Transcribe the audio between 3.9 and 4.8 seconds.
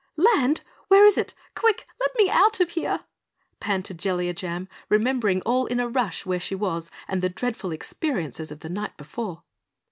Jellia Jam,